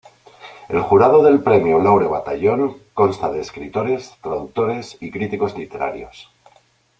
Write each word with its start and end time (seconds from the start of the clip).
El 0.67 0.81
jurado 0.81 1.21
del 1.21 1.41
Premio 1.43 1.77
Laure 1.79 2.07
Bataillon 2.07 2.75
consta 2.95 3.29
de 3.31 3.41
escritores, 3.41 4.15
traductores 4.19 4.97
y 4.99 5.11
críticos 5.11 5.55
literarios. 5.55 6.31